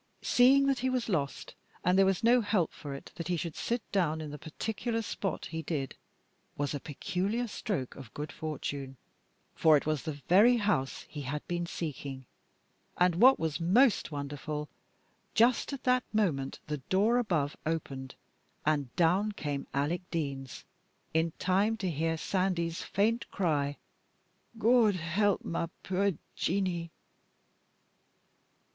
Seeing 0.23 0.65
that 0.65 0.79
he 0.79 0.89
was 0.89 1.09
lost, 1.09 1.53
and 1.85 1.95
there 1.95 2.07
was 2.07 2.23
no 2.23 2.41
help 2.41 2.73
for 2.73 2.95
it, 2.95 3.11
that 3.17 3.27
he 3.27 3.37
should 3.37 3.55
sit 3.55 3.83
down 3.91 4.19
in 4.19 4.31
the 4.31 4.39
particular 4.39 5.03
spot 5.03 5.45
he 5.45 5.61
did 5.61 5.93
was 6.57 6.73
a 6.73 6.79
peculiar 6.79 7.47
stroke 7.47 7.95
of 7.95 8.11
good 8.15 8.31
fortune, 8.31 8.97
for 9.53 9.77
it 9.77 9.85
was 9.85 10.01
the 10.01 10.13
very 10.27 10.57
house 10.57 11.05
he 11.07 11.21
had 11.21 11.47
been 11.47 11.67
seeking, 11.67 12.25
and 12.97 13.13
what 13.21 13.37
was 13.37 13.59
most 13.59 14.11
wonderful, 14.11 14.67
just 15.35 15.71
at 15.71 15.83
that 15.83 16.03
moment 16.11 16.57
the 16.65 16.77
door 16.79 17.19
above 17.19 17.55
opened, 17.67 18.15
and 18.65 18.95
down 18.95 19.31
came 19.31 19.67
Alec 19.71 20.01
Deans 20.09 20.65
in 21.13 21.31
time 21.37 21.77
to 21.77 21.91
hear 21.91 22.17
Sandy's 22.17 22.81
faint 22.81 23.29
cry, 23.29 23.77
"God 24.57 24.95
help 24.95 25.45
my 25.45 25.67
puir 25.83 26.13
Jeanie!" 26.35 26.89